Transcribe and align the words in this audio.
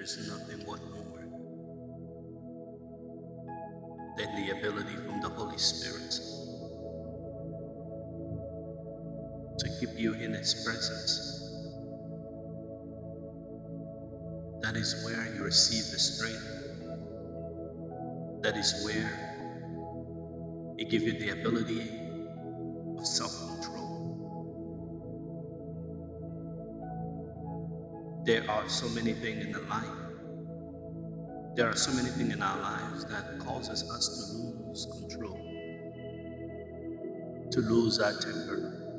There's 0.00 0.26
nothing 0.30 0.64
worth 0.66 0.80
more 0.94 1.20
than 4.16 4.34
the 4.34 4.50
ability 4.58 4.96
from 4.96 5.20
the 5.20 5.28
Holy 5.28 5.58
Spirit 5.58 6.18
to 9.58 9.68
keep 9.78 9.90
you 9.98 10.14
in 10.14 10.32
His 10.32 10.54
presence. 10.64 11.52
That 14.62 14.74
is 14.74 15.04
where 15.04 15.34
you 15.34 15.44
receive 15.44 15.92
the 15.92 15.98
strength. 15.98 16.48
That 18.40 18.56
is 18.56 18.82
where 18.86 19.54
He 20.78 20.86
gives 20.86 21.04
you 21.04 21.12
the 21.12 21.28
ability 21.38 21.99
There 28.24 28.48
are 28.50 28.68
so 28.68 28.88
many 28.90 29.14
things 29.14 29.46
in 29.46 29.52
the 29.52 29.60
life. 29.62 29.86
There 31.56 31.68
are 31.68 31.76
so 31.76 31.92
many 31.92 32.10
things 32.10 32.34
in 32.34 32.42
our 32.42 32.60
lives 32.60 33.06
that 33.06 33.38
causes 33.40 33.90
us 33.90 34.08
to 34.08 34.68
lose 34.68 34.86
control, 34.86 35.62
to 37.50 37.60
lose 37.60 37.98
our 37.98 38.12
temper. 38.12 38.96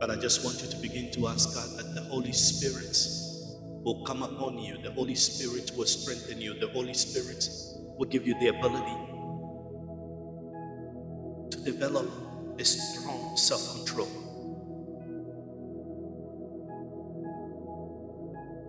But 0.00 0.10
I 0.10 0.16
just 0.16 0.44
want 0.44 0.62
you 0.62 0.68
to 0.68 0.76
begin 0.78 1.10
to 1.12 1.28
ask 1.28 1.54
God 1.54 1.78
that 1.78 1.94
the 1.94 2.02
Holy 2.10 2.32
Spirit 2.32 2.96
will 3.84 4.04
come 4.04 4.22
upon 4.22 4.58
you. 4.58 4.78
The 4.82 4.92
Holy 4.92 5.16
Spirit 5.16 5.72
will 5.76 5.86
strengthen 5.86 6.40
you. 6.40 6.58
The 6.60 6.68
Holy 6.68 6.94
Spirit 6.94 7.48
will 7.98 8.08
give 8.08 8.26
you 8.26 8.38
the 8.40 8.48
ability 8.48 8.96
to 11.50 11.58
develop 11.64 12.08
a 12.58 12.64
strong 12.64 13.36
self 13.36 13.76
control. 13.76 14.21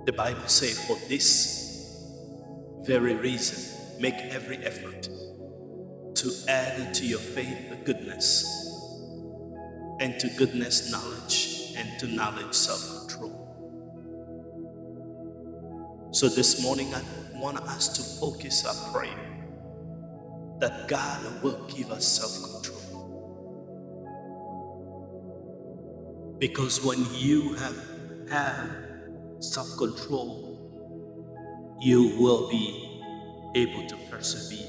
The 0.05 0.11
Bible 0.11 0.47
says, 0.47 0.85
for 0.85 0.97
this 1.07 2.03
very 2.81 3.15
reason, 3.15 4.01
make 4.01 4.15
every 4.15 4.57
effort 4.57 5.07
to 6.15 6.33
add 6.49 6.93
to 6.95 7.05
your 7.05 7.19
faith 7.19 7.69
the 7.69 7.77
goodness, 7.77 8.45
and 10.01 10.19
to 10.19 10.27
goodness, 10.37 10.91
knowledge, 10.91 11.73
and 11.77 11.97
to 11.99 12.07
knowledge, 12.07 12.53
self 12.53 13.07
control. 13.07 13.39
So 16.11 16.27
this 16.27 16.61
morning, 16.61 16.93
I 16.93 17.01
want 17.35 17.59
us 17.59 17.87
to 17.97 18.03
focus 18.19 18.65
our 18.65 18.93
prayer 18.93 19.17
that 20.59 20.89
God 20.89 21.41
will 21.41 21.65
give 21.67 21.91
us 21.91 22.05
self 22.05 22.51
control. 22.51 22.79
Because 26.39 26.83
when 26.83 27.05
you 27.15 27.53
have 27.53 27.75
have 28.29 28.92
self 29.43 29.75
control, 29.77 30.71
you 31.79 32.17
will 32.17 32.49
be 32.49 33.01
able 33.55 33.85
to 33.87 33.97
persevere. 34.09 34.67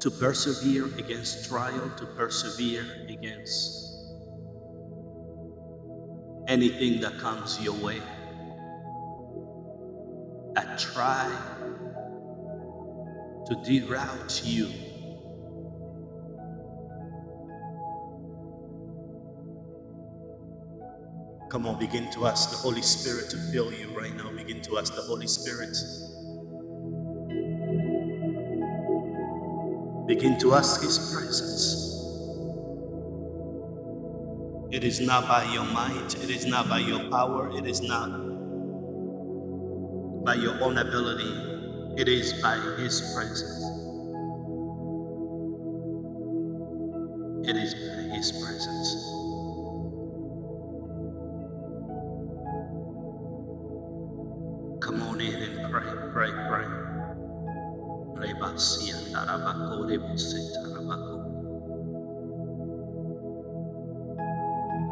To 0.00 0.10
persevere 0.10 0.86
against 0.96 1.48
trial, 1.48 1.90
to 1.96 2.06
persevere 2.06 2.86
against 3.08 3.88
anything 6.46 7.00
that 7.00 7.18
comes 7.18 7.60
your 7.60 7.74
way. 7.74 8.00
That 10.54 10.78
try 10.78 11.30
to 13.46 13.54
deroute 13.56 14.42
you. 14.44 14.87
Come 21.48 21.66
on, 21.66 21.78
begin 21.78 22.10
to 22.12 22.26
ask 22.26 22.50
the 22.50 22.56
Holy 22.58 22.82
Spirit 22.82 23.30
to 23.30 23.38
fill 23.38 23.72
you 23.72 23.88
right 23.98 24.14
now. 24.14 24.30
Begin 24.32 24.60
to 24.62 24.78
ask 24.78 24.94
the 24.94 25.02
Holy 25.02 25.26
Spirit. 25.26 25.76
Begin 30.06 30.38
to 30.40 30.54
ask 30.54 30.82
His 30.82 30.98
presence. 31.12 31.94
It 34.70 34.84
is 34.84 35.00
not 35.00 35.26
by 35.26 35.44
your 35.54 35.64
might, 35.64 36.14
it 36.22 36.30
is 36.30 36.44
not 36.44 36.68
by 36.68 36.80
your 36.80 37.08
power, 37.10 37.50
it 37.56 37.66
is 37.66 37.80
not 37.80 38.10
by 40.24 40.34
your 40.34 40.62
own 40.62 40.78
ability, 40.78 42.00
it 42.00 42.08
is 42.08 42.34
by 42.42 42.56
His 42.78 43.00
presence. 43.14 43.64
It 47.48 47.56
is 47.56 47.74
by 47.74 48.16
His 48.16 48.32
presence. 48.32 49.37
Pray, 56.12 56.30
pray. 56.48 56.66
Rebasia 58.16 58.96
tarabako, 59.12 59.86
rebose 59.88 60.40
tarabako. 60.54 61.42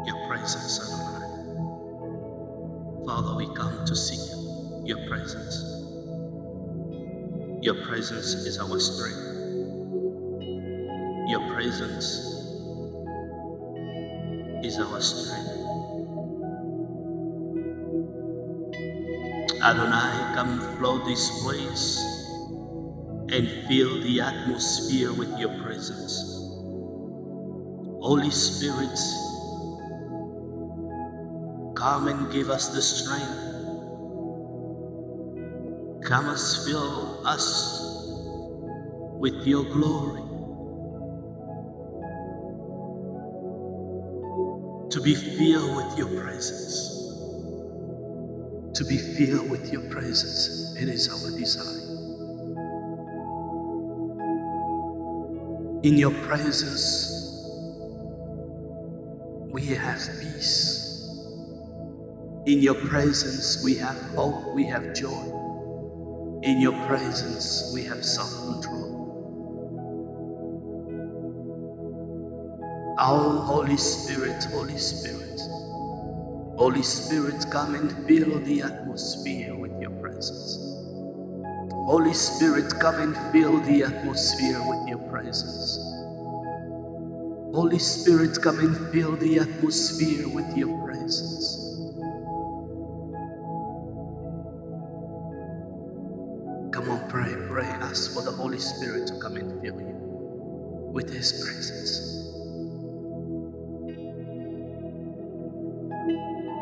Your 0.05 0.27
presence, 0.27 0.79
Adonai. 0.81 1.45
Father, 3.05 3.35
we 3.35 3.47
come 3.55 3.85
to 3.85 3.95
seek 3.95 4.21
your 4.85 4.99
presence. 5.07 5.83
Your 7.61 7.75
presence 7.87 8.33
is 8.45 8.59
our 8.59 8.79
strength. 8.79 9.43
Your 11.27 11.41
presence 11.53 12.45
is 14.63 14.79
our 14.79 15.01
strength. 15.01 15.56
Adonai, 19.67 20.33
come 20.35 20.59
flood 20.79 21.05
this 21.05 21.43
place 21.43 21.99
and 23.31 23.49
fill 23.67 24.01
the 24.03 24.21
atmosphere 24.21 25.13
with 25.13 25.29
your 25.39 25.49
presence. 25.63 26.41
Holy 28.01 28.31
Spirit, 28.31 28.99
come 31.75 32.07
and 32.07 32.31
give 32.31 32.49
us 32.49 32.69
the 32.69 32.81
strength. 32.81 33.63
Come 36.05 36.29
and 36.29 36.39
fill 36.65 37.27
us 37.27 37.99
with 39.05 39.47
your 39.47 39.65
glory. 39.65 40.23
To 44.91 45.01
be 45.01 45.15
filled 45.15 45.75
with 45.77 45.97
your 45.99 46.09
presence. 46.23 46.96
To 48.77 48.85
be 48.85 48.97
filled 48.97 49.49
with 49.49 49.73
your 49.73 49.81
presence. 49.89 50.75
It 50.79 50.87
is 50.87 51.09
our 51.09 51.31
desire. 51.35 51.97
In 55.81 55.97
your 55.97 56.11
presence, 56.27 57.41
we 59.51 59.65
have 59.65 59.99
peace. 60.21 61.09
In 62.45 62.59
your 62.61 62.75
presence, 62.75 63.63
we 63.63 63.75
have 63.77 63.97
hope, 64.15 64.53
we 64.53 64.65
have 64.65 64.93
joy. 64.93 65.25
In 66.43 66.61
your 66.61 66.73
presence, 66.85 67.71
we 67.73 67.83
have 67.85 68.05
self 68.05 68.31
control. 68.45 69.25
Our 72.99 73.41
Holy 73.41 73.77
Spirit, 73.77 74.43
Holy 74.45 74.77
Spirit, 74.77 75.41
Holy 76.57 76.83
Spirit, 76.83 77.45
come 77.51 77.75
and 77.75 77.91
fill 78.07 78.39
the 78.41 78.63
atmosphere 78.63 79.55
with 79.55 79.73
your 79.81 79.91
presence. 80.01 80.57
Holy 81.71 82.13
Spirit, 82.13 82.73
come 82.79 82.95
and 83.01 83.17
fill 83.31 83.59
the 83.61 83.83
atmosphere 83.83 84.59
with 84.67 84.87
your 84.89 84.99
presence. 85.09 85.79
Holy 87.53 87.79
Spirit, 87.79 88.41
come 88.41 88.59
and 88.59 88.75
fill 88.91 89.15
the 89.17 89.39
atmosphere 89.39 90.27
with 90.29 90.57
your 90.57 90.85
presence. 90.85 91.79
Come 96.71 96.89
on, 96.91 97.09
pray, 97.09 97.35
pray. 97.49 97.65
Ask 97.65 98.13
for 98.13 98.23
the 98.23 98.31
Holy 98.31 98.59
Spirit 98.59 99.07
to 99.07 99.19
come 99.19 99.37
and 99.37 99.61
fill 99.61 99.79
you 99.81 100.13
with 100.93 101.09
His 101.13 101.31
presence. 101.43 102.26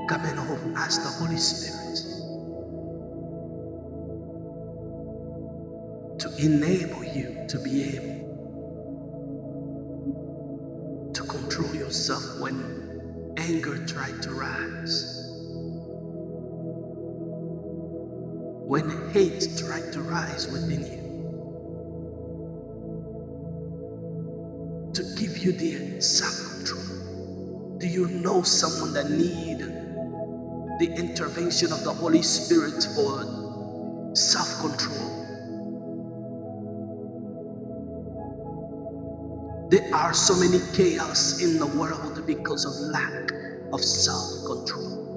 Come 0.07 0.25
and 0.25 0.40
home, 0.40 0.75
ask 0.78 1.04
the 1.04 1.10
Holy 1.10 1.38
Spirit. 1.38 2.00
To 6.19 6.30
enable 6.38 7.04
you 7.04 7.46
to 7.50 7.60
be 7.60 7.96
able 7.96 8.40
to 11.13 11.24
control 11.24 11.75
yourself 11.75 12.40
when 12.42 13.34
anger 13.38 13.86
tried 13.88 14.22
to 14.24 14.31
rise. 14.31 15.36
When 18.51 19.12
hate 19.13 19.50
tried 19.58 19.94
to 19.94 20.01
rise 20.01 20.48
within 20.51 20.86
you, 20.86 21.28
to 24.94 25.04
give 25.18 25.38
you 25.40 25.51
the 25.54 26.01
self 26.01 26.58
control 26.58 26.84
Do 27.80 27.88
you 27.88 28.08
know 28.08 28.42
someone 28.44 28.94
that 28.94 29.12
need 29.12 29.62
the 30.80 30.94
intervention 30.95 31.72
of 31.72 31.83
the 31.83 31.94
Holy 31.94 32.22
Spirit 32.22 32.83
for 32.95 34.12
self-control? 34.16 35.25
There 39.69 39.95
are 39.95 40.13
so 40.13 40.36
many 40.39 40.60
chaos 40.75 41.42
in 41.42 41.57
the 41.57 41.66
world 41.66 42.25
because 42.27 42.66
of 42.66 42.92
lack 42.92 43.31
of 43.74 43.81
self-control. 43.81 45.16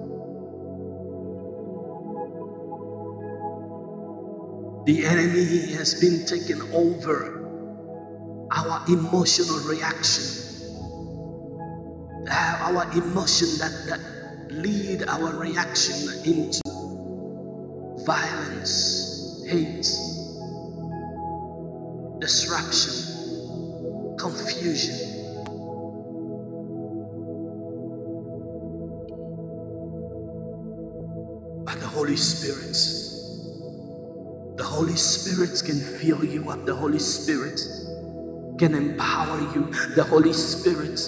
The 4.86 5.04
enemy 5.04 5.72
has 5.74 6.00
been 6.00 6.24
taking 6.24 6.62
over 6.72 7.60
our 8.52 8.82
emotional 8.88 9.58
reaction, 9.68 10.66
uh, 12.30 12.58
our 12.62 12.84
emotion 12.92 13.48
that, 13.58 13.72
that 13.88 14.00
lead 14.50 15.04
our 15.08 15.34
reaction 15.36 16.08
into 16.24 16.60
violence, 18.06 19.44
hate, 19.46 19.88
disruption, 22.20 23.20
confusion. 24.18 24.96
But 31.64 31.80
the 31.80 31.86
Holy 31.86 32.16
Spirit, 32.16 32.76
the 34.56 34.64
Holy 34.64 34.96
Spirit 34.96 35.62
can 35.64 35.80
fill 35.80 36.24
you 36.24 36.50
up. 36.50 36.64
The 36.64 36.74
Holy 36.74 36.98
Spirit 36.98 37.60
can 38.58 38.74
empower 38.74 39.40
you. 39.54 39.72
The 39.94 40.04
Holy 40.04 40.32
Spirit 40.32 40.98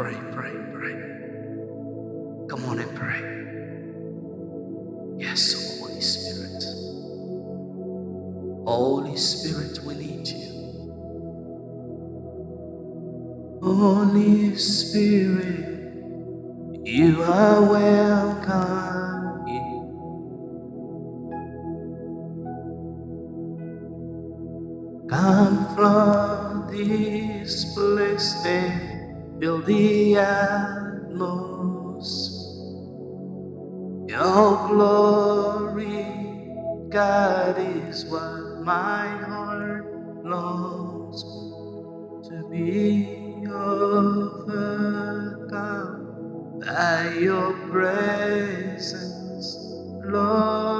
Pray, 0.00 0.16
pray, 0.32 0.54
pray. 0.72 1.20
Come 2.48 2.64
on 2.66 2.78
and 2.78 2.96
pray. 2.96 3.48
Yes, 5.18 5.54
oh 5.56 5.86
Holy 5.88 6.00
Spirit. 6.00 6.64
Holy 8.66 9.16
Spirit, 9.16 9.80
we 9.84 9.94
need 9.96 10.28
you. 10.28 10.80
Holy 13.62 14.56
Spirit, 14.56 15.94
you 16.84 17.22
are 17.22 17.69
fill 29.40 29.62
the 29.62 30.16
atmosphere. 30.16 31.16
Your 34.08 34.68
glory, 34.68 36.06
God, 36.90 37.56
is 37.58 38.04
what 38.06 38.60
my 38.64 39.08
heart 39.08 39.86
longs 40.24 41.22
to 42.28 42.48
be 42.50 43.46
overcome 43.46 44.60
by 46.60 47.14
your 47.18 47.52
presence, 47.70 49.56
Lord. 50.04 50.79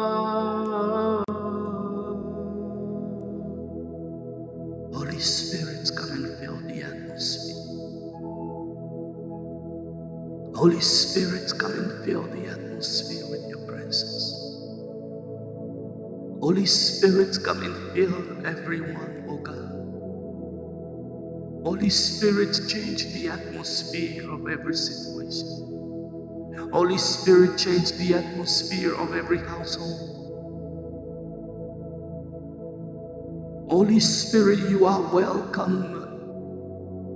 Holy 10.70 10.82
Spirit, 10.82 11.52
come 11.58 11.72
and 11.72 12.04
fill 12.04 12.22
the 12.22 12.46
atmosphere 12.46 13.26
with 13.28 13.44
your 13.48 13.58
presence. 13.66 14.62
Holy 16.40 16.64
Spirit, 16.64 17.36
come 17.44 17.64
and 17.64 17.92
fill 17.92 18.46
everyone, 18.46 19.26
oh 19.28 19.38
God. 19.38 19.94
Holy 21.64 21.90
Spirit, 21.90 22.54
change 22.68 23.12
the 23.14 23.30
atmosphere 23.30 24.30
of 24.30 24.48
every 24.48 24.76
situation. 24.76 25.82
Holy 26.72 26.98
Spirit, 26.98 27.58
change 27.58 27.90
the 27.94 28.14
atmosphere 28.14 28.94
of 28.94 29.16
every 29.16 29.38
household. 29.38 30.36
Holy 33.68 33.98
Spirit, 33.98 34.60
you 34.70 34.86
are 34.86 35.02
welcome 35.12 36.20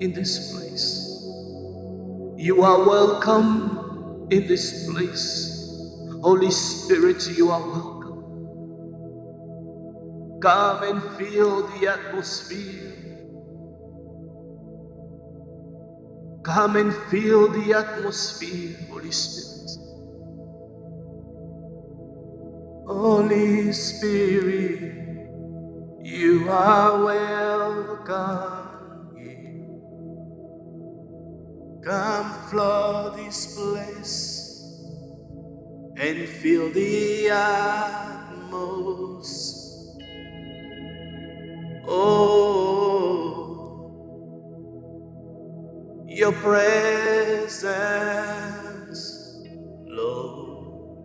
in 0.00 0.12
this 0.12 0.52
place. 0.52 1.03
You 2.44 2.62
are 2.62 2.86
welcome 2.86 4.28
in 4.30 4.46
this 4.46 4.86
place. 4.90 5.80
Holy 6.20 6.50
Spirit, 6.50 7.26
you 7.38 7.50
are 7.50 7.58
welcome. 7.58 8.42
Come 10.42 10.82
and 10.82 11.02
feel 11.16 11.66
the 11.68 11.88
atmosphere. 11.88 12.92
Come 16.42 16.76
and 16.76 16.94
feel 17.10 17.48
the 17.48 17.72
atmosphere, 17.72 18.76
Holy 18.90 19.10
Spirit. 19.10 19.70
Holy 22.86 23.72
Spirit, 23.72 25.16
you 26.02 26.46
are 26.50 27.04
welcome 27.06 28.63
Come 31.84 32.32
flood 32.48 33.18
this 33.18 33.54
place 33.54 34.44
and 35.98 36.26
fill 36.26 36.70
the 36.70 37.28
atmosphere. 37.28 38.24
Oh, 41.86 43.04
your 46.08 46.32
presence, 46.32 47.66
Lord, 49.84 51.02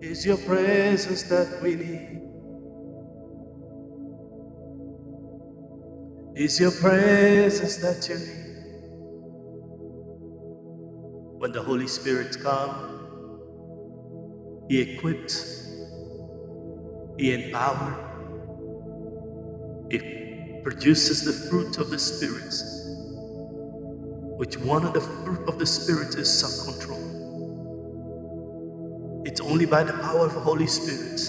is 0.00 0.24
your 0.24 0.38
presence 0.38 1.24
that 1.24 1.60
we 1.62 1.74
need. 1.74 2.22
Is 6.36 6.58
your 6.58 6.70
presence 6.70 7.76
that 7.76 8.08
you 8.08 8.18
need. 8.18 8.45
The 11.56 11.62
Holy 11.62 11.86
Spirit 11.88 12.38
comes, 12.42 13.00
He 14.68 14.78
equipped, 14.78 15.32
He 17.18 17.32
empowered, 17.32 17.96
He 19.90 20.60
produces 20.62 21.24
the 21.24 21.32
fruit 21.32 21.78
of 21.78 21.88
the 21.88 21.98
Spirit, 21.98 22.52
which 24.36 24.58
one 24.58 24.84
of 24.84 24.92
the 24.92 25.00
fruit 25.00 25.48
of 25.48 25.58
the 25.58 25.64
Spirit 25.64 26.16
is 26.16 26.28
self 26.30 26.76
control. 26.76 27.24
It's 29.24 29.40
only 29.40 29.64
by 29.64 29.82
the 29.82 29.94
power 29.94 30.26
of 30.26 30.34
the 30.34 30.40
Holy 30.40 30.66
Spirit. 30.66 31.20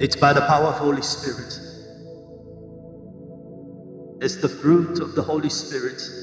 It's 0.00 0.16
by 0.16 0.32
the 0.32 0.40
power 0.40 0.66
of 0.66 0.74
the 0.74 0.80
Holy 0.80 1.02
Spirit. 1.02 1.60
It's 4.20 4.36
the 4.38 4.48
fruit 4.48 4.98
of 4.98 5.14
the 5.14 5.22
Holy 5.22 5.48
Spirit. 5.48 6.19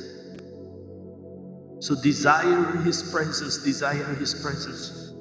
So 1.88 1.96
desire 1.96 2.75
His 2.84 3.01
presence, 3.01 3.60
desire 3.60 4.13
His 4.15 4.34
presence. 4.34 5.13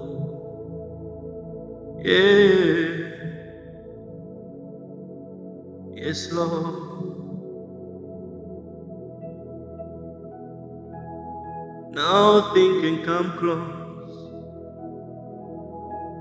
Yeah. 2.03 2.87
Yes, 5.93 6.31
Lord. 6.31 6.83
Nothing 11.91 12.81
can 12.81 13.03
come 13.03 13.37
close 13.37 13.77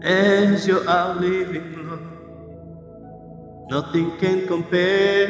as 0.02 0.66
you 0.66 0.80
are 0.88 1.14
living, 1.14 1.88
Lord. 1.88 2.00
Nothing 3.70 4.16
can 4.18 4.46
compare 4.46 5.28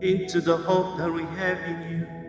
into 0.00 0.40
the 0.40 0.56
hope 0.56 0.96
that 0.98 1.12
we 1.12 1.22
have 1.36 1.58
in 1.58 1.90
you. 1.90 2.19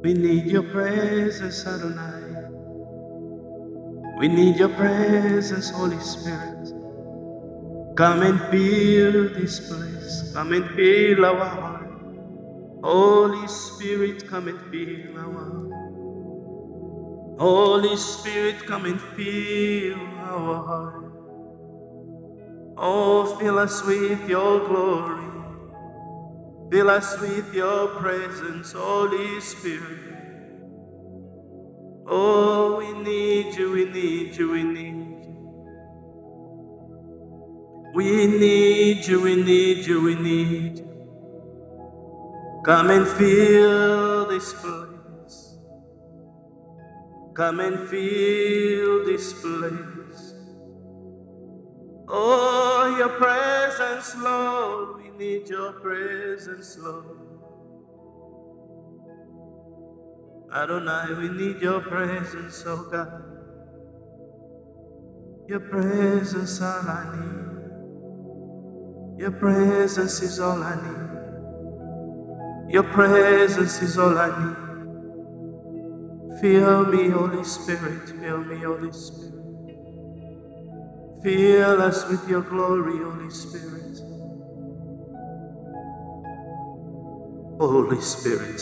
We 0.00 0.14
need 0.14 0.46
your 0.46 0.62
presence, 0.64 1.66
Adonai. 1.66 2.50
We 4.18 4.28
need 4.28 4.56
your 4.56 4.70
presence, 4.70 5.70
Holy 5.70 6.00
Spirit. 6.00 6.72
Come 7.96 8.22
and 8.22 8.40
fill 8.50 9.30
this 9.34 9.68
place. 9.68 10.32
Come 10.34 10.52
and 10.52 10.70
fill 10.76 11.26
our 11.26 11.44
heart. 11.46 11.88
Holy 12.82 13.48
Spirit, 13.48 14.28
come 14.28 14.48
and 14.48 14.60
fill 14.72 15.18
our 15.18 15.32
heart. 15.32 15.90
Holy 17.40 17.96
Spirit, 17.96 18.66
come 18.66 18.86
and 18.86 19.00
fill 19.00 20.00
our 20.20 20.66
heart. 20.66 21.12
Oh, 22.76 23.36
fill 23.38 23.58
us 23.58 23.84
with 23.84 24.28
your 24.28 24.66
glory. 24.68 25.35
Fill 26.70 26.90
us 26.90 27.20
with 27.20 27.54
your 27.54 27.88
presence, 27.88 28.72
Holy 28.72 29.40
Spirit. 29.40 30.16
Oh, 32.06 32.76
we 32.78 32.92
need 33.02 33.54
you, 33.56 33.72
we 33.72 33.84
need 33.84 34.36
you, 34.36 34.50
we 34.50 34.62
need 34.64 35.24
you. 35.24 35.52
We 37.94 38.26
need 38.26 39.06
you, 39.06 39.22
we 39.22 39.36
need 39.36 39.86
you, 39.86 40.02
we 40.02 40.14
need 40.16 40.78
you. 40.78 41.06
Come 42.64 42.90
and 42.90 43.06
fill 43.06 44.26
this 44.26 44.52
place. 44.54 45.56
Come 47.34 47.60
and 47.60 47.88
fill 47.88 49.04
this 49.04 49.32
place. 49.34 50.34
Oh, 52.08 52.96
your 52.98 53.10
presence, 53.10 54.16
Lord. 54.20 55.05
We 55.16 55.24
need 55.24 55.48
your 55.48 55.72
presence, 55.72 56.76
Lord. 56.78 57.04
Adonai, 60.52 61.14
we 61.18 61.28
need 61.30 61.62
your 61.62 61.80
presence, 61.80 62.62
oh 62.66 62.82
God. 62.90 63.22
Your 65.48 65.60
presence, 65.60 66.60
all 66.60 66.88
I 66.88 67.16
need. 67.16 67.46
Your 69.20 69.30
presence 69.30 70.20
is 70.20 70.38
all 70.38 70.62
I 70.62 70.74
need. 70.74 71.24
Your 72.74 72.82
presence 72.82 73.80
is 73.80 73.98
all 73.98 74.18
I 74.18 74.28
need. 74.44 74.56
Fill 76.40 76.86
me, 76.86 77.08
Holy 77.08 77.44
Spirit. 77.44 78.10
Fill 78.20 78.44
me, 78.44 78.58
Holy 78.58 78.92
Spirit. 78.92 79.32
Fill 81.22 81.80
us 81.80 82.06
with 82.10 82.28
your 82.28 82.42
glory, 82.42 82.98
Holy 82.98 83.30
Spirit. 83.30 84.15
Holy 87.58 88.00
Spirit. 88.02 88.60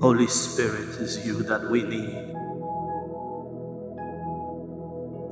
Holy 0.00 0.28
Spirit 0.28 0.90
is 1.00 1.26
you 1.26 1.42
that 1.42 1.68
we 1.68 1.82
need. 1.82 2.34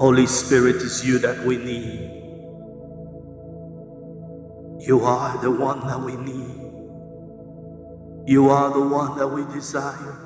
Holy 0.00 0.26
Spirit 0.26 0.76
is 0.76 1.06
you 1.06 1.20
that 1.20 1.44
we 1.46 1.58
need. 1.58 2.24
You 4.80 5.02
are 5.02 5.38
the 5.40 5.52
one 5.52 5.86
that 5.86 6.00
we 6.00 6.16
need. 6.16 6.72
You 8.26 8.50
are 8.50 8.72
the 8.72 8.82
one 8.82 9.16
that 9.18 9.28
we 9.28 9.44
desire. 9.54 10.18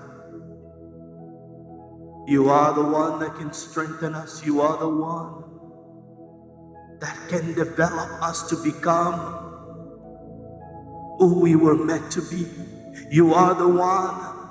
You 2.26 2.48
are 2.48 2.72
the 2.72 2.84
one 2.84 3.18
that 3.20 3.36
can 3.36 3.52
strengthen 3.52 4.14
us. 4.14 4.44
You 4.46 4.62
are 4.62 4.78
the 4.78 4.88
one 4.88 5.44
that 7.00 7.18
can 7.28 7.54
develop 7.54 8.22
us 8.22 8.48
to 8.48 8.56
become 8.56 9.45
who 11.18 11.40
we 11.40 11.56
were 11.56 11.76
meant 11.76 12.10
to 12.12 12.22
be. 12.22 12.46
You 13.10 13.34
are 13.34 13.54
the 13.54 13.68
one 13.68 14.50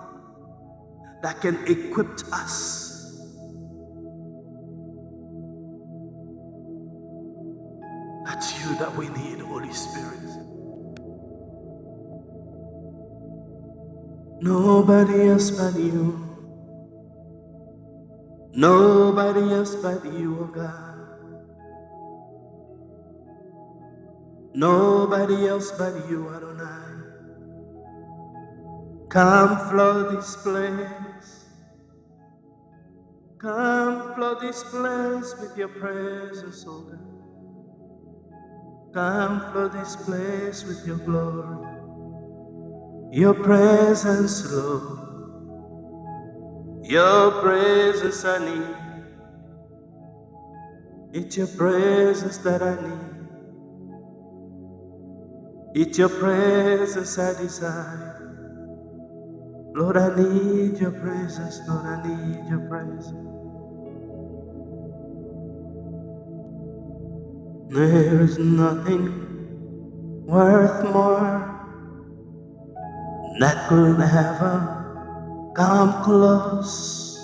that 1.23 1.41
can 1.41 1.57
equip 1.67 2.09
us. 2.33 3.17
That's 8.25 8.59
you 8.63 8.77
that 8.79 8.95
we 8.95 9.09
need, 9.09 9.39
Holy 9.41 9.73
Spirit. 9.73 10.19
Nobody 14.41 15.29
else 15.29 15.51
but 15.51 15.75
you. 15.79 16.19
Nobody 18.53 19.53
else 19.53 19.75
but 19.75 20.05
you, 20.05 20.37
oh 20.41 20.45
God. 20.55 20.94
Nobody 24.55 25.47
else 25.47 25.71
but 25.71 26.09
you, 26.09 26.29
Adonai. 26.29 27.19
Come 29.09 29.69
flood 29.69 30.17
this 30.17 30.37
place. 30.37 31.45
Come 33.37 34.15
flood 34.15 34.41
this 34.41 34.63
place 34.63 35.35
with 35.39 35.57
your 35.57 35.67
presence, 35.67 36.65
oh 36.67 36.81
God. 36.81 36.99
Come 38.93 39.51
flood 39.51 39.73
this 39.73 39.97
place 39.97 40.63
with 40.63 40.87
your 40.87 40.97
glory. 40.99 41.67
Your 43.11 43.33
presence, 43.33 44.51
Lord. 44.51 45.19
Your 46.83 47.31
presence 47.41 48.25
I 48.25 48.39
need. 48.45 48.77
It's 51.13 51.37
your 51.37 51.47
presence 51.47 52.37
that 52.39 52.63
I 52.63 52.75
need. 52.81 53.14
It's 55.75 55.99
your 55.99 56.09
presence 56.09 57.19
I 57.19 57.33
desire. 57.41 58.31
Lord, 59.75 59.97
I 59.97 60.15
need 60.15 60.79
your 60.79 60.91
presence. 60.91 61.59
Lord, 61.67 61.85
I 61.85 62.07
need 62.07 62.49
your 62.49 62.61
presence. 62.69 63.11
There 67.69 68.21
is 68.21 68.37
nothing 68.39 70.25
worth 70.25 70.83
more 70.93 71.69
that 73.39 73.67
could 73.69 73.99
ever 73.99 74.75
Come 75.55 76.03
close. 76.03 77.17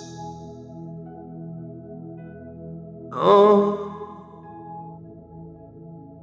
Oh, 3.12 4.24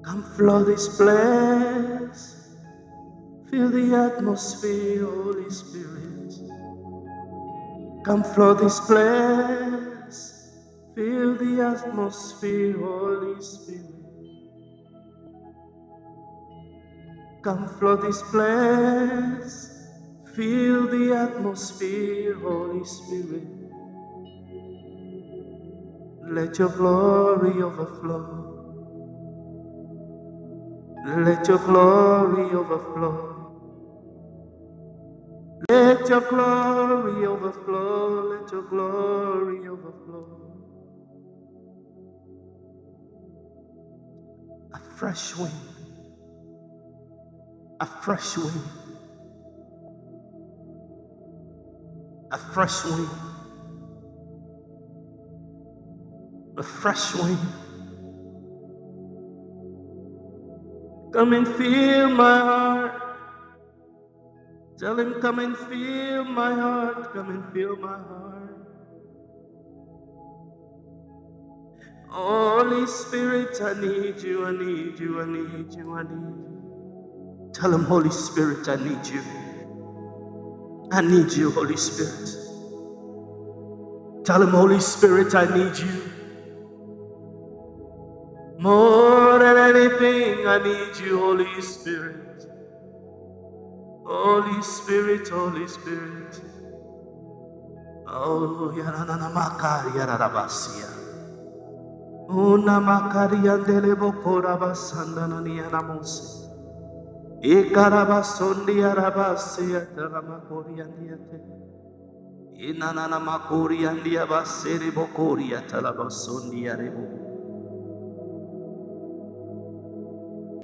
come 0.03 0.23
flood 0.35 0.65
this 0.65 0.89
place. 0.97 1.98
Feel 3.51 3.69
the 3.69 3.95
atmosphere, 3.95 5.05
Holy 5.05 5.49
Spirit. 5.51 6.33
Come 8.05 8.23
flood 8.23 8.59
this 8.59 8.79
place. 8.81 10.51
Feel 10.95 11.35
the 11.35 11.61
atmosphere, 11.61 12.77
Holy 12.79 13.41
Spirit. 13.41 13.85
Come 17.43 17.67
flood 17.79 18.01
this 18.03 18.21
place. 18.23 19.87
Feel 20.35 20.87
the 20.87 21.13
atmosphere, 21.15 22.35
Holy 22.39 22.85
Spirit. 22.85 23.47
Let 26.23 26.59
your 26.59 26.69
glory 26.69 27.61
overflow. 27.63 28.65
Let 31.05 31.47
your 31.47 31.59
glory 31.59 32.55
overflow. 32.55 33.28
Let 35.69 36.09
your 36.09 36.21
glory 36.21 37.27
overflow. 37.27 38.39
Let 38.41 38.51
your 38.51 38.63
glory 38.63 39.67
overflow. 39.69 40.59
A 44.73 44.79
fresh 44.97 45.35
wind. 45.37 45.53
A 47.81 47.85
fresh 47.85 48.37
wind 48.37 48.63
a 52.31 52.37
fresh 52.37 52.85
wind, 52.85 53.09
a 56.57 56.63
fresh 56.63 57.15
wind. 57.15 57.39
Come 61.13 61.33
and 61.33 61.47
feel 61.47 62.09
my 62.09 62.39
heart. 62.39 63.08
Tell 64.79 64.97
him, 64.99 65.21
come 65.21 65.39
and 65.39 65.57
feel 65.57 66.23
my 66.23 66.53
heart. 66.53 67.13
Come 67.13 67.29
and 67.31 67.53
feel 67.53 67.75
my 67.77 67.97
heart. 67.97 68.55
Holy 72.09 72.87
Spirit, 72.87 73.61
I 73.61 73.73
need 73.79 74.21
you, 74.21 74.45
I 74.45 74.51
need 74.51 74.99
you, 74.99 75.21
I 75.21 75.25
need 75.25 75.73
you, 75.75 75.95
I 75.95 76.03
need 76.03 76.11
you. 76.11 77.51
Tell 77.53 77.73
him, 77.73 77.83
Holy 77.83 78.09
Spirit, 78.11 78.69
I 78.69 78.77
need 78.77 79.05
you. 79.07 79.21
I 80.91 81.01
need 81.01 81.33
you, 81.33 81.51
Holy 81.51 81.77
Spirit. 81.77 82.55
Tell 84.25 84.41
him, 84.41 84.49
Holy 84.49 84.79
Spirit, 84.79 85.35
I 85.35 85.45
need 85.55 85.77
you. 85.77 86.03
More 88.59 89.39
than 89.39 89.57
anything, 89.57 90.47
I 90.47 90.59
need 90.63 90.97
you, 91.05 91.19
Holy 91.19 91.61
Spirit. 91.61 92.48
Holy 94.09 94.63
Spirit, 94.63 95.29
Holy 95.29 95.67
Spirit. 95.67 96.41
Oh, 98.07 98.73
Yaranana 98.75 99.31
Makari 99.33 99.91
Yarabasia. 99.97 100.89
Una 102.29 102.79
Makaria 102.81 103.57
Delebokora 103.65 104.57
Basandana 104.59 105.41
Nianamose. 105.41 106.49
Ikarabasondi 107.41 108.81
Arabasia 108.83 109.87
Talamakoria 109.95 110.87
Inanana 112.59 113.19
Makoria 113.19 113.91
Diabaseri 114.03 114.91
Bokoria 114.91 115.61
Talabasondi 115.67 116.65
Arebo. 116.69 117.37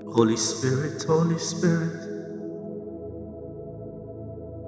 Holy 0.07 0.37
Spirit, 0.37 1.03
Holy 1.05 1.39
Spirit. 1.39 2.14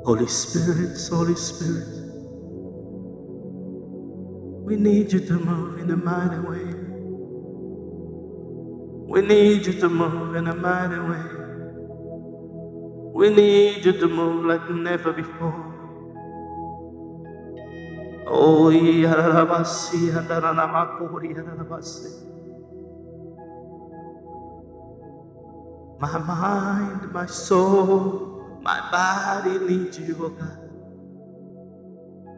Holy 0.07 0.27
Spirit, 0.27 0.97
Holy 1.11 1.35
Spirit. 1.35 2.07
We 4.51 4.77
need 4.77 5.13
you 5.13 5.19
to 5.21 5.33
move 5.39 5.79
in 5.79 5.91
a 5.91 5.97
mighty 5.97 6.39
way. 6.39 6.73
We 8.93 9.21
need 9.21 9.65
you 9.67 9.73
to 9.73 9.89
move 9.89 10.35
in 10.35 10.47
a 10.47 10.55
mighty 10.55 10.99
way. 10.99 11.25
We 12.99 13.29
need 13.29 13.85
you 13.85 13.93
to 13.93 14.07
move 14.07 14.45
like 14.45 14.69
never 14.69 15.13
before. 15.13 15.93
Oh, 18.27 18.71
yarabasi, 18.71 20.11
yaranamakuri, 20.11 21.35
yarabasi. 21.35 22.11
My 25.99 26.17
mind, 26.19 27.11
my 27.13 27.27
soul, 27.27 28.36
my 28.67 28.81
body 28.91 29.59
needs 29.67 29.99
you, 29.99 30.17
oh 30.21 30.29
God. 30.31 30.59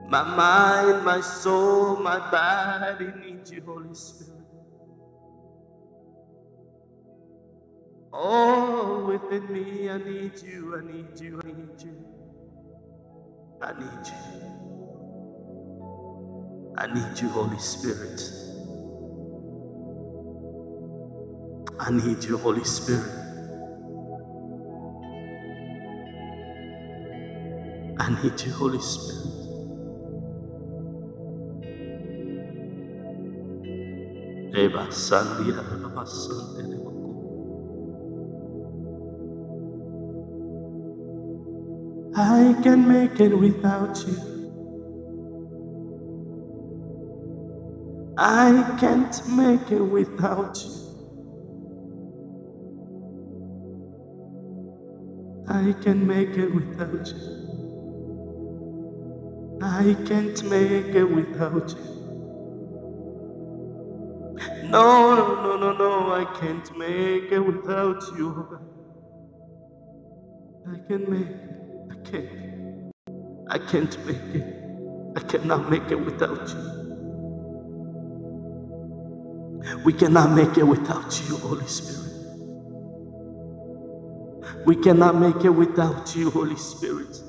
My 0.09 0.23
mind, 0.23 1.05
my 1.05 1.21
soul, 1.21 1.97
my 1.97 2.19
body 2.31 3.07
needs 3.25 3.51
you, 3.51 3.63
Holy 3.65 3.95
Spirit. 3.95 4.33
Oh, 8.13 9.05
within 9.07 9.51
me, 9.53 9.89
I 9.89 9.97
need 9.99 10.33
you, 10.43 10.75
I 10.77 10.81
need 10.91 11.19
you, 11.21 11.41
I 11.43 11.47
need 11.47 11.83
you. 11.83 12.05
I 13.61 13.73
need 13.79 14.07
you. 14.07 14.61
I 16.77 16.87
need 16.93 17.19
you, 17.21 17.29
Holy 17.29 17.59
Spirit. 17.59 18.21
I 21.79 21.91
need 21.91 22.23
you, 22.25 22.37
Holy 22.37 22.65
Spirit. 22.65 23.28
I 28.09 28.23
need 28.23 28.41
you, 28.41 28.51
Holy 28.53 28.79
Spirit. 28.81 29.27
I 42.15 42.55
can 42.63 42.87
make 42.87 43.19
it 43.19 43.37
without 43.37 44.03
you. 44.07 44.17
I 48.17 48.75
can't 48.79 49.27
make 49.29 49.71
it 49.71 49.81
without 49.83 50.57
you. 50.57 50.71
I 55.47 55.73
can 55.83 56.07
make 56.07 56.37
it 56.37 56.53
without 56.55 57.07
you. 57.07 57.38
I 59.79 59.95
can't 60.05 60.43
make 60.43 60.93
it 60.93 61.05
without 61.05 61.69
you. 61.69 62.03
No, 64.65 65.15
no, 65.15 65.41
no, 65.41 65.57
no, 65.57 65.73
no, 65.77 66.13
I 66.13 66.25
can't 66.39 66.77
make 66.77 67.31
it 67.31 67.39
without 67.39 68.03
you. 68.17 68.59
I 70.69 70.79
can't 70.87 71.09
make 71.09 71.27
it. 71.27 71.49
I 71.91 71.95
can't. 72.09 72.93
I 73.49 73.57
can't 73.57 74.05
make 74.05 74.35
it. 74.35 74.55
I 75.15 75.21
cannot 75.21 75.71
make 75.71 75.89
it 75.91 75.99
without 76.05 76.49
you. 76.49 76.89
We 79.85 79.93
cannot 79.93 80.31
make 80.33 80.57
it 80.57 80.65
without 80.65 81.21
you, 81.29 81.37
Holy 81.37 81.67
Spirit. 81.67 82.27
We 84.65 84.75
cannot 84.75 85.15
make 85.15 85.45
it 85.45 85.49
without 85.51 86.15
you, 86.15 86.31
Holy 86.31 86.57
Spirit. 86.57 87.21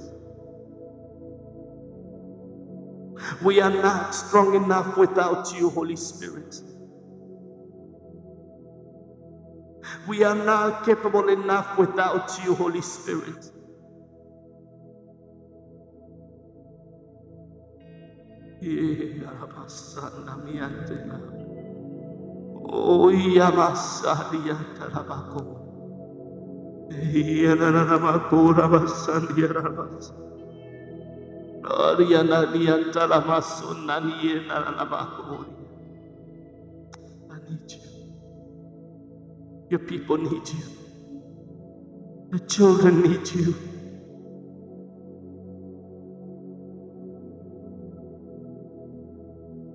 We 3.42 3.60
are 3.60 3.70
not 3.70 4.14
strong 4.14 4.54
enough 4.54 4.96
without 4.96 5.52
you, 5.54 5.70
Holy 5.70 5.96
Spirit. 5.96 6.60
We 10.06 10.24
are 10.24 10.34
not 10.34 10.84
capable 10.84 11.28
enough 11.28 11.78
without 11.78 12.38
you, 12.44 12.54
Holy 12.54 12.82
Spirit. 12.82 13.50
Oh. 22.72 23.10
I 37.30 37.38
need 37.48 37.70
you. 37.70 37.80
Your 39.70 39.80
people 39.80 40.16
need 40.18 40.48
you. 40.48 40.64
The 42.30 42.38
children 42.46 43.02
need 43.02 43.28
you. 43.32 43.54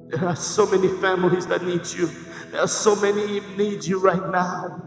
There 0.10 0.30
are 0.30 0.36
so 0.36 0.66
many 0.66 0.88
families 0.88 1.46
that 1.48 1.64
need 1.64 1.86
you. 1.88 2.10
There 2.52 2.62
are 2.62 2.68
so 2.68 2.96
many 2.96 3.40
who 3.40 3.58
need 3.58 3.84
you 3.84 4.00
right 4.00 4.30
now. 4.32 4.82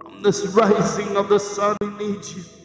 From 0.00 0.22
this 0.22 0.46
rising 0.46 1.16
of 1.16 1.28
the 1.28 1.38
sun, 1.38 1.76
we 1.80 1.88
need 1.88 2.24
you. 2.24 2.61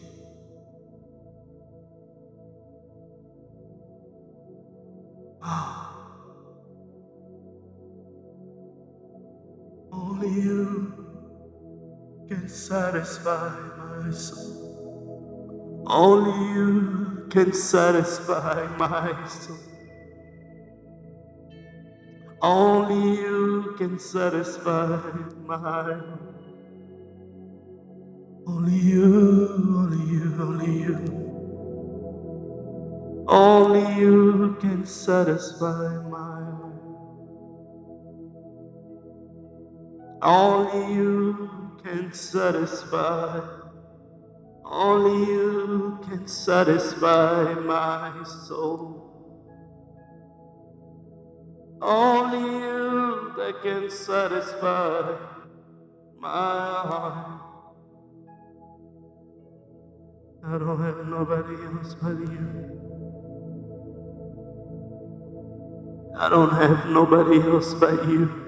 Satisfy 12.67 13.49
my 13.77 14.11
soul. 14.11 15.83
Only 15.87 16.53
you 16.53 17.27
can 17.29 17.53
satisfy 17.53 18.67
my 18.77 19.27
soul. 19.27 19.57
Only 22.41 23.21
you 23.21 23.73
can 23.77 23.97
satisfy 23.97 24.99
my. 25.45 26.01
Only 28.45 28.75
you, 28.75 29.05
only 29.79 30.03
you, 30.11 30.25
only 30.47 30.73
you. 30.87 30.97
Only 33.29 33.95
you 34.01 34.57
can 34.59 34.85
satisfy 34.85 36.03
my. 36.09 36.43
Only 40.21 40.93
you 40.95 41.66
can 41.83 42.13
satisfy. 42.13 43.39
Only 44.65 45.31
you 45.31 45.99
can 46.07 46.27
satisfy 46.27 47.53
my 47.53 48.23
soul. 48.47 49.07
Only 51.81 52.39
you 52.39 53.33
that 53.37 53.61
can 53.61 53.89
satisfy 53.89 55.15
my 56.19 56.27
heart. 56.29 57.41
I 60.45 60.57
don't 60.57 60.81
have 60.81 61.05
nobody 61.07 61.55
else 61.65 61.95
but 62.01 62.17
you. 62.17 62.77
I 66.17 66.29
don't 66.29 66.49
have 66.49 66.89
nobody 66.89 67.41
else 67.41 67.73
but 67.73 68.07
you. 68.07 68.46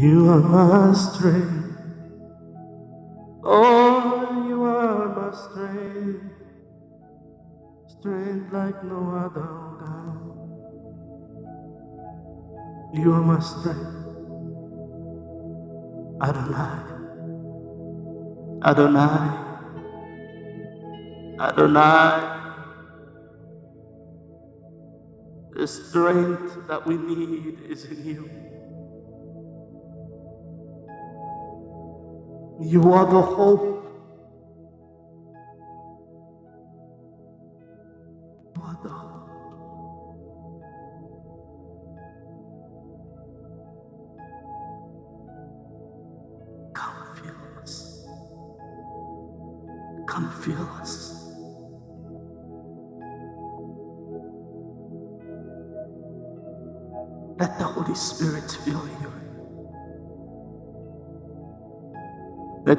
You 0.00 0.30
are 0.30 0.40
my 0.40 0.94
strength. 0.94 1.76
Oh, 3.44 4.46
you 4.48 4.62
are 4.64 5.08
my 5.14 5.30
strength. 5.36 6.24
Strength 7.86 8.52
like 8.52 8.82
no 8.82 9.14
other, 9.14 9.46
oh 9.46 9.76
God. 9.78 10.54
You 12.94 13.12
are 13.12 13.20
my 13.20 13.40
strength. 13.40 14.06
Adonai. 16.22 16.82
Adonai. 18.64 19.28
Adonai. 21.40 22.38
The 25.52 25.66
strength 25.66 26.66
that 26.68 26.86
we 26.86 26.96
need 26.96 27.60
is 27.68 27.84
in 27.84 28.04
you. 28.06 28.30
You 32.60 32.92
are 32.92 33.06
the 33.06 33.22
hope 33.22 33.79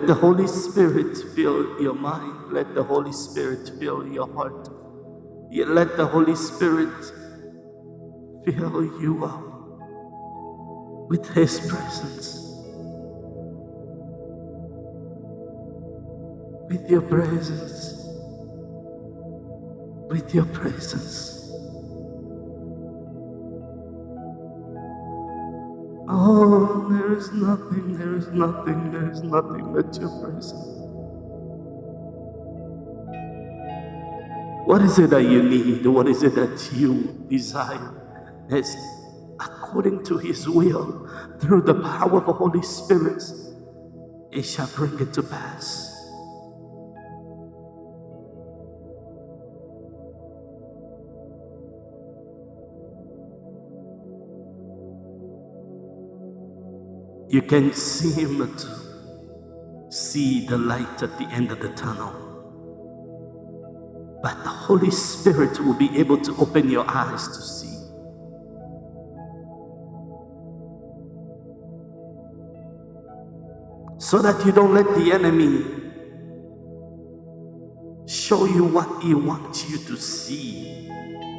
Let 0.02 0.08
the 0.08 0.16
Holy 0.16 0.48
Spirit 0.48 1.16
fill 1.36 1.80
your 1.80 1.94
mind. 1.94 2.52
Let 2.52 2.74
the 2.74 2.82
Holy 2.82 3.12
Spirit 3.14 3.72
fill 3.80 4.08
your 4.08 4.28
heart. 4.34 4.68
Let 5.52 5.96
the 5.96 6.08
Holy 6.08 6.36
Spirit 6.36 6.90
fill 8.44 8.84
you 9.00 9.24
up 9.24 9.78
with 11.08 11.30
His 11.36 11.60
presence. 11.70 12.36
With 16.68 16.90
your 16.90 17.02
presence. 17.04 18.04
With 20.10 20.34
your 20.34 20.46
presence. 20.46 21.41
Oh, 26.14 26.90
there 26.90 27.14
is 27.18 27.32
nothing, 27.32 27.98
there 27.98 28.16
is 28.16 28.28
nothing, 28.30 28.92
there 28.92 29.10
is 29.12 29.24
nothing 29.24 29.74
but 29.74 29.98
your 30.00 30.10
presence. 30.22 30.54
What 34.66 34.82
is 34.82 35.00
it 35.00 35.10
that 35.12 35.24
you 35.24 35.44
need? 35.44 35.86
What 35.86 36.08
is 36.08 36.24
it 36.24 36.36
that 36.36 36.70
you 36.74 37.26
desire? 37.30 37.94
It's 38.50 38.76
according 39.40 40.04
to 40.06 40.18
His 40.18 40.50
will, 40.50 41.10
through 41.40 41.62
the 41.64 41.76
power 41.76 42.20
of 42.20 42.26
the 42.26 42.34
Holy 42.34 42.62
Spirit, 42.62 43.24
it 44.32 44.44
shall 44.44 44.68
bring 44.76 45.00
it 45.00 45.14
to 45.14 45.24
pass. 45.24 45.91
You 57.32 57.42
can 57.42 57.72
seem 57.72 58.40
to 58.58 59.90
see 59.90 60.46
the 60.48 60.58
light 60.58 61.02
at 61.02 61.18
the 61.18 61.24
end 61.32 61.50
of 61.50 61.62
the 61.62 61.70
tunnel. 61.70 62.12
But 64.22 64.44
the 64.44 64.50
Holy 64.50 64.92
Spirit 64.92 65.58
will 65.62 65.74
be 65.74 65.98
able 65.98 66.20
to 66.20 66.36
open 66.36 66.70
your 66.70 66.84
eyes 66.90 67.30
to 67.30 67.42
see. 67.42 67.78
So 73.98 74.22
that 74.22 74.46
you 74.46 74.52
don't 74.52 74.74
let 74.74 74.88
the 74.88 75.14
enemy 75.14 75.64
show 78.08 78.44
you 78.44 78.66
what 78.66 79.02
he 79.02 79.14
wants 79.14 79.70
you 79.70 79.78
to 79.78 79.96
see, 79.96 80.90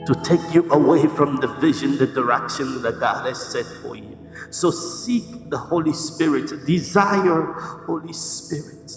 to 0.06 0.14
take 0.24 0.54
you 0.54 0.72
away 0.72 1.06
from 1.06 1.36
the 1.36 1.48
vision, 1.48 1.98
the 1.98 2.06
direction 2.06 2.80
that 2.80 2.98
God 2.98 3.26
has 3.26 3.52
set 3.52 3.66
for 3.66 3.94
you. 3.94 4.11
So 4.50 4.70
seek 4.70 5.50
the 5.50 5.58
Holy 5.58 5.92
Spirit, 5.92 6.66
desire 6.66 7.52
Holy 7.86 8.12
Spirit. 8.12 8.92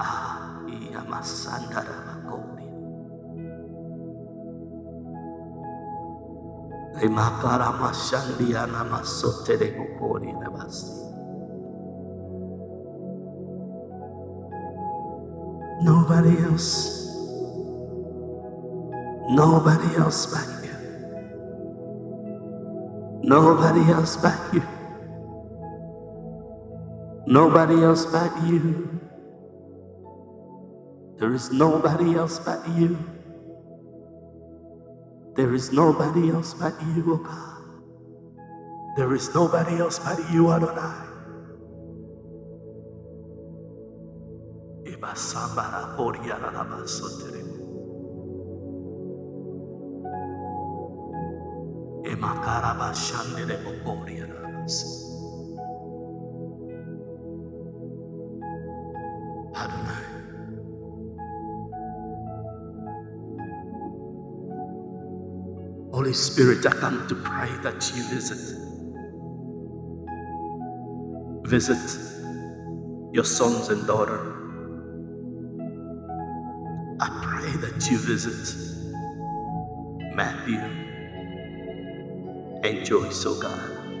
Ah, 0.00 0.60
Nobody 15.82 16.38
else 16.44 16.99
Nobody 19.30 19.96
else 19.96 20.26
but 20.26 20.48
you. 20.66 20.74
Nobody 23.22 23.92
else 23.92 24.16
but 24.16 24.54
you. 24.54 24.62
Nobody 27.26 27.84
else 27.84 28.06
but 28.06 28.32
you. 28.46 29.00
There 31.18 31.32
is 31.34 31.52
nobody 31.52 32.16
else 32.16 32.40
but 32.40 32.68
you. 32.76 32.98
There 35.36 35.54
is 35.54 35.72
nobody 35.72 36.30
else 36.30 36.54
but 36.54 36.74
you, 36.96 37.04
oh 37.14 37.16
God. 37.18 37.74
There 38.96 39.14
is 39.14 39.34
nobody 39.34 39.78
else 39.78 39.98
but 40.00 40.18
you, 40.32 40.50
Adonai. 40.52 41.06
Ibasambara 44.84 45.96
Koryana 45.96 46.52
Namasotere. 46.52 47.49
Holy 65.92 66.14
Spirit, 66.14 66.64
I 66.66 66.70
come 66.70 67.06
to 67.08 67.14
pray 67.14 67.50
that 67.62 67.92
you 67.94 68.02
visit. 68.04 68.56
Visit 71.46 72.00
your 73.12 73.24
sons 73.24 73.68
and 73.68 73.86
daughters. 73.86 74.34
I 77.00 77.08
pray 77.22 77.50
that 77.60 77.90
you 77.90 77.98
visit 77.98 78.56
Matthew, 80.14 80.79
oh 83.26 83.40
God. 83.40 83.98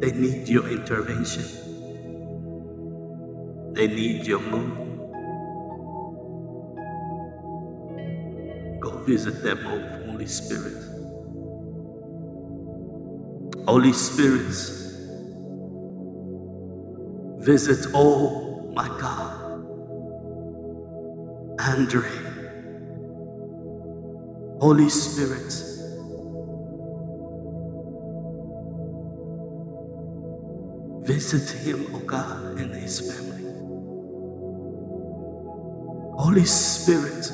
They 0.00 0.12
need 0.12 0.48
your 0.48 0.68
intervention. 0.68 1.44
They 3.74 3.88
need 3.88 4.26
your 4.26 4.40
move. 4.40 5.08
Go 8.80 8.98
visit 9.04 9.42
them, 9.42 9.58
oh 9.66 10.10
Holy 10.12 10.26
Spirit. 10.26 10.84
Holy 13.66 13.92
Spirit, 13.92 14.54
visit, 17.38 17.90
oh 17.94 18.70
my 18.74 18.88
God, 19.00 19.62
Andre. 21.60 22.10
Holy 24.60 24.90
Spirit, 24.90 25.71
Visit 31.12 31.50
him, 31.66 31.88
O 31.92 31.96
oh 31.96 32.00
God, 32.06 32.58
and 32.58 32.74
his 32.74 33.00
family. 33.00 33.44
Holy 36.16 36.46
Spirit, 36.46 37.30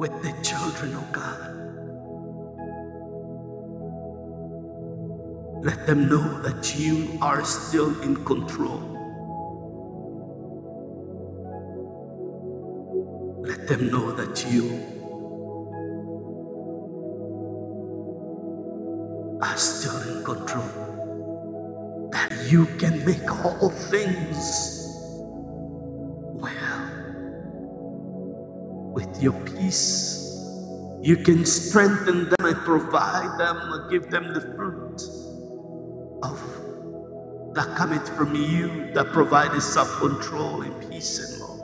with 0.00 0.14
the 0.22 0.32
children, 0.42 0.94
O 0.94 0.98
oh 0.98 1.08
God. 1.12 1.50
Let 5.62 5.86
them 5.86 6.08
know 6.08 6.40
that 6.40 6.78
you 6.78 7.18
are 7.20 7.44
still 7.44 8.00
in 8.00 8.24
control. 8.24 8.80
Let 13.44 13.68
them 13.68 13.90
know 13.90 14.10
that 14.12 14.50
you 14.50 14.93
peace. 29.74 30.20
You 31.02 31.16
can 31.16 31.44
strengthen 31.44 32.30
them 32.30 32.46
and 32.46 32.56
provide 32.58 33.38
them 33.38 33.56
and 33.58 33.90
give 33.90 34.10
them 34.10 34.32
the 34.32 34.40
fruit 34.40 35.02
of 36.22 36.38
that 37.54 37.76
cometh 37.76 38.08
from 38.16 38.34
you 38.34 38.92
that 38.94 39.08
provides 39.12 39.64
self-control 39.64 40.62
and 40.62 40.90
peace 40.90 41.18
and 41.20 41.40
love. 41.40 41.60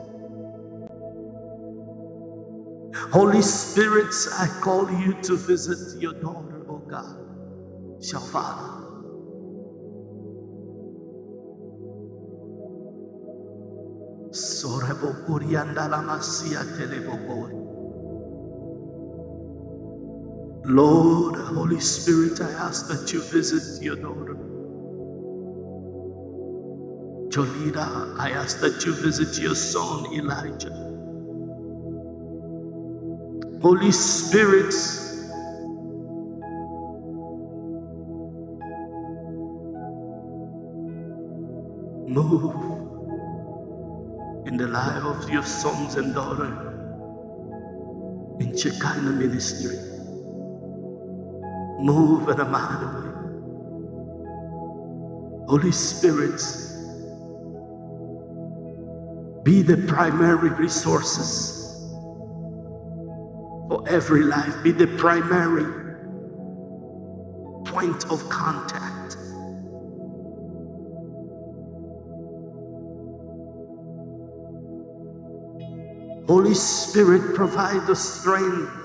Holy 3.12 3.42
Spirit, 3.42 4.12
I 4.38 4.46
call 4.62 4.90
you 5.00 5.14
to 5.22 5.36
visit 5.36 6.00
your 6.00 6.12
daughter, 6.14 6.64
oh 6.68 6.78
God, 6.78 7.16
Shavana. 8.00 8.78
Sorebo 14.30 15.26
Kurianda 15.26 15.88
Lamasia 15.90 16.62
Telebo 16.76 17.59
Lord, 20.64 21.36
Holy 21.36 21.80
Spirit, 21.80 22.40
I 22.40 22.50
ask 22.52 22.88
that 22.88 23.12
you 23.12 23.22
visit 23.22 23.82
your 23.82 23.96
daughter. 23.96 24.36
Jolida, 27.28 28.18
I 28.18 28.30
ask 28.32 28.60
that 28.60 28.84
you 28.86 28.94
visit 28.94 29.40
your 29.42 29.54
son 29.56 30.06
Elijah. 30.14 30.94
Holy 33.62 33.92
Spirit, 33.92 34.74
move 41.94 42.54
in 44.46 44.56
the 44.56 44.68
life 44.68 45.04
of 45.04 45.30
your 45.30 45.44
sons 45.44 45.96
and 45.96 46.14
daughters 46.14 46.82
in 48.40 48.56
Shekinah 48.56 49.12
ministry. 49.12 49.89
Move 51.80 52.28
in 52.28 52.38
a 52.38 52.44
mighty 52.44 52.84
way. 52.84 53.10
Holy 55.48 55.72
Spirit, 55.72 56.40
be 59.42 59.62
the 59.62 59.78
primary 59.88 60.50
resources 60.50 61.56
for 63.68 63.82
every 63.88 64.22
life. 64.22 64.62
Be 64.62 64.72
the 64.72 64.86
primary 64.98 65.64
point 67.64 68.04
of 68.10 68.28
contact. 68.28 69.16
Holy 76.26 76.54
Spirit, 76.54 77.34
provide 77.34 77.86
the 77.86 77.96
strength. 77.96 78.79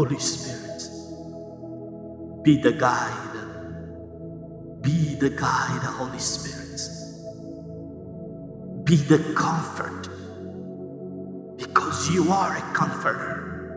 Holy 0.00 0.18
Spirit, 0.18 0.82
be 2.42 2.56
the 2.56 2.72
guide. 2.72 3.60
Be 4.80 5.14
the 5.16 5.28
guide, 5.28 5.82
Holy 5.82 6.18
Spirit. 6.18 6.80
Be 8.84 8.96
the 8.96 9.18
comfort 9.34 10.08
because 11.58 12.08
you 12.14 12.32
are 12.32 12.56
a 12.56 12.62
comforter. 12.72 13.68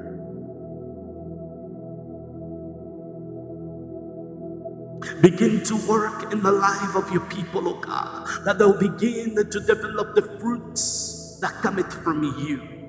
Begin 5.22 5.62
to 5.66 5.76
work 5.90 6.32
in 6.32 6.42
the 6.42 6.54
life 6.54 6.96
of 6.96 7.12
your 7.12 7.26
people, 7.28 7.68
O 7.68 7.82
God, 7.82 8.30
that 8.46 8.60
they'll 8.60 8.80
begin 8.80 9.36
to 9.36 9.60
develop 9.60 10.16
the 10.16 10.22
fruits 10.40 11.38
that 11.42 11.52
cometh 11.62 11.94
from 11.94 12.24
you. 12.24 12.83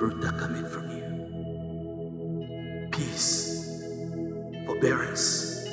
Fruit 0.00 0.18
that 0.22 0.38
cometh 0.38 0.72
from 0.72 0.88
you. 0.96 1.04
Peace, 2.90 3.84
forbearance, 4.64 5.68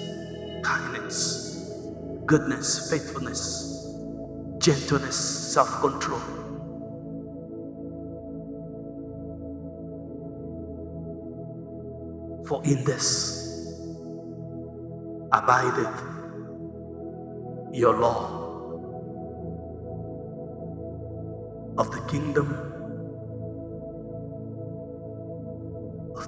kindness, 0.63 1.88
goodness, 2.26 2.92
faithfulness, 2.92 3.96
gentleness, 4.58 5.16
self-control. 5.54 6.20
For 12.46 12.62
in 12.66 12.84
this 12.84 13.72
abideth 15.32 16.04
your 17.72 17.98
law 17.98 18.44
of 21.78 21.92
the 21.92 22.02
kingdom 22.10 22.77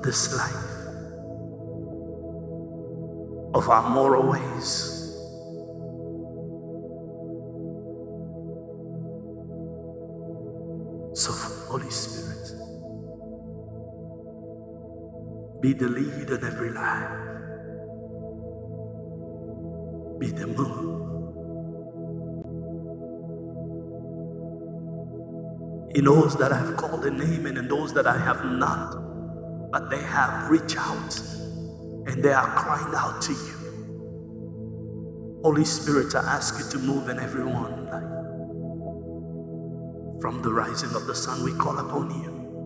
this 0.04 0.36
life, 0.36 0.88
of 3.54 3.70
our 3.70 3.90
moral 3.90 4.32
ways. 4.32 4.96
So, 11.14 11.32
Holy 11.70 11.90
Spirit, 11.90 12.76
be 15.62 15.74
the 15.74 15.90
lead 15.90 16.30
in 16.30 16.46
every 16.46 16.72
life, 16.72 17.42
be 20.20 20.32
the 20.32 20.48
move. 20.48 21.20
In 25.96 26.06
those 26.06 26.38
that 26.38 26.54
I've 26.54 26.78
called 26.78 27.06
a 27.06 27.12
name 27.12 27.48
and 27.48 27.58
in 27.58 27.68
those 27.68 27.94
that 27.96 28.08
I 28.08 28.18
have 28.18 28.46
not, 28.46 29.09
but 29.72 29.90
they 29.90 30.02
have 30.02 30.50
reached 30.50 30.78
out 30.78 31.20
and 32.08 32.24
they 32.24 32.34
are 32.34 32.48
crying 32.56 32.94
out 32.96 33.22
to 33.24 33.34
you. 33.34 33.82
Holy 35.44 35.66
Spirit, 35.66 36.16
I 36.16 36.20
ask 36.22 36.58
you 36.60 36.70
to 36.72 36.86
move 36.86 37.10
in 37.10 37.20
everyone. 37.20 37.88
From 40.22 40.42
the 40.42 40.54
rising 40.54 40.96
of 40.96 41.08
the 41.08 41.16
sun, 41.16 41.44
we 41.44 41.54
call 41.54 41.78
upon 41.80 42.12
you. 42.24 42.58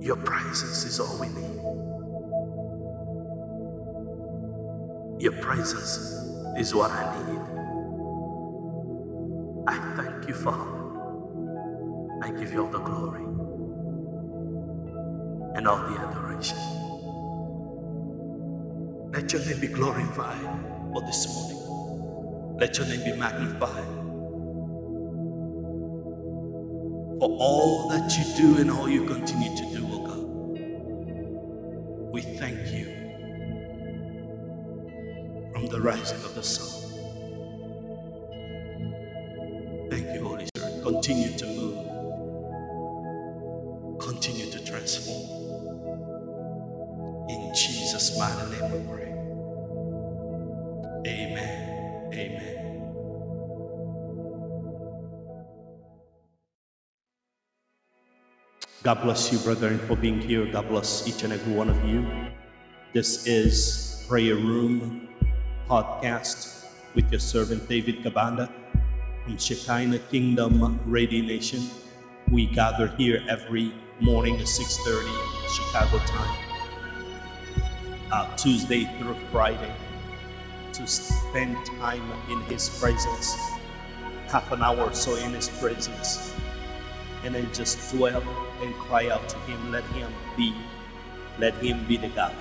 Your 0.00 0.16
presence 0.16 0.84
is 0.84 1.00
all 1.00 1.18
we 1.20 1.28
need. 1.28 1.78
Your 5.22 5.32
presence 5.42 5.98
is 6.58 6.74
what 6.74 6.90
I 6.90 7.04
need. 7.28 7.64
I 9.66 9.78
thank 9.96 10.28
you, 10.28 10.34
Father. 10.34 11.00
I 12.22 12.30
give 12.30 12.52
you 12.52 12.64
all 12.66 12.70
the 12.72 12.80
glory 12.80 13.24
and 15.54 15.68
all 15.68 15.78
the 15.78 15.98
adoration. 15.98 16.58
Let 19.12 19.32
your 19.32 19.44
name 19.46 19.60
be 19.60 19.68
glorified 19.68 20.40
for 20.92 21.02
this 21.02 21.28
morning. 21.34 21.80
Let 22.58 22.78
your 22.78 22.86
name 22.88 23.04
be 23.04 23.18
magnified 23.18 24.14
for 27.20 27.30
all 27.40 27.88
that 27.90 28.12
you 28.18 28.24
do 28.36 28.60
and 28.60 28.70
all 28.70 28.88
you 28.88 29.06
continue 29.06 29.56
to 29.56 29.76
do, 29.76 29.86
oh 29.90 30.06
God. 30.06 30.46
We 32.12 32.22
thank 32.22 32.72
you 32.72 33.14
from 35.52 35.68
the 35.68 35.80
rising 35.80 36.18
of 36.24 36.34
the 36.34 36.42
sun. 36.44 37.00
Thank 39.90 40.14
you, 40.14 40.24
Holy 40.26 40.46
Spirit. 40.56 40.82
Continue 40.84 41.36
to 41.38 41.46
God 58.94 59.02
bless 59.02 59.32
you, 59.32 59.38
brethren, 59.40 59.80
for 59.88 59.96
being 59.96 60.20
here. 60.20 60.46
God 60.46 60.68
bless 60.68 61.08
each 61.08 61.24
and 61.24 61.32
every 61.32 61.52
one 61.52 61.68
of 61.68 61.84
you. 61.84 62.06
This 62.92 63.26
is 63.26 64.06
Prayer 64.06 64.36
Room 64.36 65.08
podcast 65.68 66.66
with 66.94 67.10
your 67.10 67.18
servant 67.18 67.68
David 67.68 68.04
Kabanda 68.04 68.48
from 69.24 69.36
Shekinah 69.36 69.98
Kingdom 70.12 70.78
Radio 70.86 71.24
Nation. 71.24 71.68
We 72.30 72.46
gather 72.46 72.86
here 72.86 73.20
every 73.28 73.74
morning 73.98 74.38
at 74.38 74.46
6:30 74.46 75.10
Chicago 75.50 75.98
time, 76.06 76.38
uh, 78.12 78.36
Tuesday 78.36 78.84
through 79.00 79.16
Friday, 79.32 79.74
to 80.72 80.86
spend 80.86 81.58
time 81.82 82.06
in 82.30 82.40
His 82.42 82.68
presence, 82.78 83.34
half 84.28 84.52
an 84.52 84.62
hour 84.62 84.82
or 84.82 84.94
so 84.94 85.16
in 85.16 85.34
His 85.34 85.48
presence, 85.48 86.32
and 87.24 87.34
then 87.34 87.52
just 87.52 87.90
dwell 87.90 88.22
and 88.64 88.74
cry 88.74 89.08
out 89.08 89.28
to 89.28 89.36
Him. 89.40 89.70
Let 89.70 89.84
Him 89.84 90.12
be, 90.36 90.54
let 91.38 91.54
Him 91.54 91.86
be 91.86 91.96
the 91.96 92.08
God. 92.08 92.34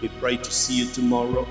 We 0.00 0.08
pray 0.20 0.36
to 0.36 0.50
see 0.50 0.78
you 0.78 0.86
tomorrow. 0.92 1.46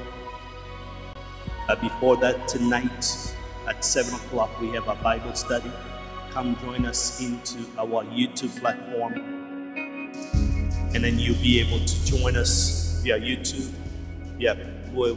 Uh, 1.67 1.75
before 1.75 2.15
that, 2.17 2.47
tonight 2.47 3.35
at 3.67 3.83
7 3.83 4.13
o'clock, 4.13 4.61
we 4.61 4.69
have 4.69 4.87
a 4.87 4.95
Bible 4.95 5.33
study. 5.33 5.71
Come 6.29 6.55
join 6.61 6.85
us 6.85 7.21
into 7.21 7.59
our 7.79 8.03
YouTube 8.05 8.59
platform. 8.59 9.13
And 10.93 11.03
then 11.03 11.17
you'll 11.19 11.41
be 11.41 11.59
able 11.59 11.83
to 11.83 12.05
join 12.05 12.37
us 12.37 13.01
via 13.03 13.19
YouTube. 13.19 13.73
Yeah, 14.37 14.55
we'll, 14.93 15.15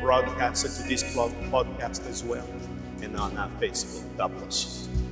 broadcast 0.00 0.64
it 0.64 0.82
to 0.82 0.88
this 0.88 1.02
podcast 1.14 2.08
as 2.08 2.24
well 2.24 2.46
and 3.02 3.16
on 3.16 3.36
our 3.36 3.50
Facebook. 3.60 4.04
God 4.16 4.36
bless 4.38 4.88
you. 4.88 5.07